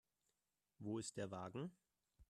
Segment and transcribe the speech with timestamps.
[0.79, 1.71] Wo ist der Wagen?